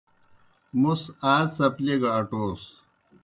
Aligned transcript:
موْس 0.81 1.01
آ 1.31 1.33
څپلیئےگہ 1.55 2.09
اٹوس۔ 2.17 2.63